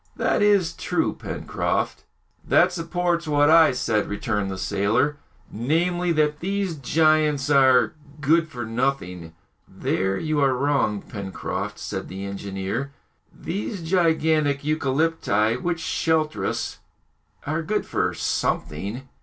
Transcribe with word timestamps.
"That 0.15 0.41
is 0.41 0.73
true, 0.73 1.13
Pencroft." 1.13 2.05
"That 2.43 2.73
supports 2.73 3.27
what 3.27 3.51
I 3.51 3.71
said," 3.71 4.07
returned 4.09 4.49
the 4.49 4.57
sailor, 4.57 5.17
"namely, 5.51 6.11
that 6.13 6.39
these 6.39 6.75
giants 6.75 7.51
are 7.51 7.93
good 8.19 8.47
for 8.47 8.65
nothing!" 8.65 9.35
"There 9.69 10.17
you 10.17 10.39
are 10.39 10.55
wrong, 10.55 11.03
Pencroft," 11.03 11.77
said 11.77 12.07
the 12.07 12.25
engineer; 12.25 12.91
"these 13.31 13.83
gigantic 13.83 14.63
eucalypti, 14.63 15.61
which 15.61 15.79
shelter 15.79 16.47
us, 16.47 16.79
are 17.45 17.61
good 17.61 17.85
for 17.85 18.15
something." 18.15 19.07